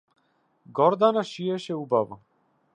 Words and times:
Гордана 0.77 1.23
шиеше 1.31 1.73
убаво. 1.83 2.15